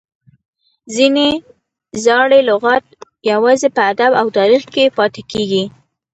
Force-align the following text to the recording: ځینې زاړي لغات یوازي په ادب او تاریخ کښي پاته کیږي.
ځینې 0.95 1.27
زاړي 2.05 2.39
لغات 2.49 2.83
یوازي 3.31 3.67
په 3.75 3.81
ادب 3.91 4.11
او 4.21 4.27
تاریخ 4.37 4.63
کښي 4.73 4.85
پاته 4.97 5.21
کیږي. 5.31 5.63